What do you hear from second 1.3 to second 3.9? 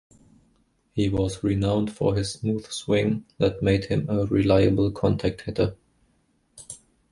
renowned for his smooth swing that made